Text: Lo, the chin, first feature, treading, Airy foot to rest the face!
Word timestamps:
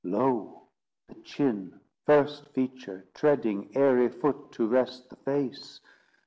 Lo, 0.03 0.63
the 1.07 1.13
chin, 1.21 1.79
first 2.07 2.47
feature, 2.55 3.05
treading, 3.13 3.69
Airy 3.77 4.09
foot 4.09 4.51
to 4.53 4.65
rest 4.67 5.07
the 5.11 5.15
face! 5.17 5.79